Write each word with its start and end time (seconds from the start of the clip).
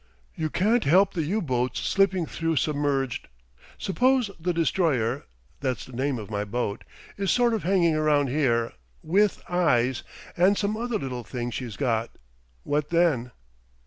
You 0.33 0.49
can't 0.49 0.83
help 0.83 1.13
the 1.13 1.21
U 1.25 1.43
boats 1.43 1.81
slipping 1.81 2.25
through 2.25 2.55
submerged. 2.55 3.27
Suppose 3.77 4.31
the 4.39 4.51
Destroyer 4.51 5.27
that's 5.59 5.85
the 5.85 5.91
name 5.93 6.17
of 6.17 6.31
my 6.31 6.43
boat 6.43 6.83
is 7.19 7.29
sort 7.29 7.53
of 7.53 7.61
hanging 7.61 7.95
around 7.95 8.29
there, 8.29 8.73
with 9.03 9.43
eyes 9.47 10.01
and 10.35 10.57
some 10.57 10.75
other 10.75 10.97
little 10.97 11.23
things 11.23 11.53
she's 11.53 11.77
got, 11.77 12.09
what 12.63 12.89
then?" 12.89 13.29